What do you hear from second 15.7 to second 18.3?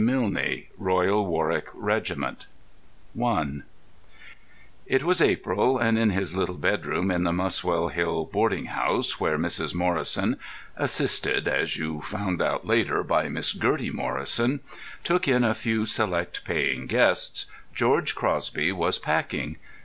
select paying guests, George